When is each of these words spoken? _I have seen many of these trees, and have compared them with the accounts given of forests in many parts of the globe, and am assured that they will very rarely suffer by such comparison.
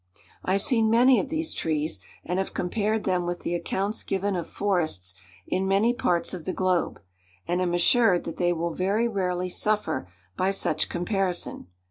_I 0.43 0.53
have 0.53 0.63
seen 0.63 0.89
many 0.89 1.19
of 1.19 1.29
these 1.29 1.53
trees, 1.53 1.99
and 2.25 2.39
have 2.39 2.55
compared 2.55 3.03
them 3.03 3.27
with 3.27 3.41
the 3.41 3.53
accounts 3.53 4.01
given 4.01 4.35
of 4.35 4.49
forests 4.49 5.13
in 5.45 5.67
many 5.67 5.93
parts 5.93 6.33
of 6.33 6.45
the 6.45 6.53
globe, 6.53 6.99
and 7.47 7.61
am 7.61 7.75
assured 7.75 8.23
that 8.23 8.37
they 8.37 8.51
will 8.51 8.73
very 8.73 9.07
rarely 9.07 9.47
suffer 9.47 10.07
by 10.35 10.49
such 10.49 10.89
comparison. 10.89 11.67